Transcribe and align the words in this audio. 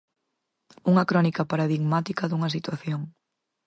Unha 0.91 1.07
crónica 1.09 1.47
paradigmática 1.51 2.23
dunha 2.27 2.53
situación. 2.55 3.01